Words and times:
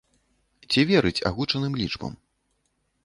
Ці 0.75 0.85
верыць 0.91 1.25
агучаным 1.31 1.73
лічбам? 1.83 2.13